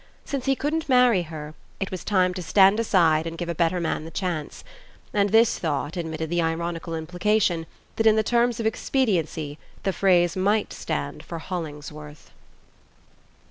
Since 0.25 0.45
he 0.45 0.55
couldn't 0.55 0.89
marry 0.89 1.21
her, 1.21 1.53
it 1.79 1.91
was 1.91 2.03
time 2.03 2.33
to 2.33 2.41
stand 2.41 2.79
aside 2.79 3.27
and 3.27 3.37
give 3.37 3.49
a 3.49 3.53
better 3.53 3.79
man 3.79 4.03
the 4.03 4.09
chance 4.09 4.63
and 5.13 5.29
his 5.29 5.59
thought 5.59 5.95
admitted 5.95 6.31
the 6.31 6.41
ironical 6.41 6.95
implication 6.95 7.67
that 7.97 8.07
in 8.07 8.15
the 8.15 8.23
terms 8.23 8.59
of 8.59 8.65
expediency 8.65 9.59
the 9.83 9.93
phrase 9.93 10.35
might 10.35 10.73
stand 10.73 11.21
for 11.21 11.37
Hollingsworth. 11.37 12.31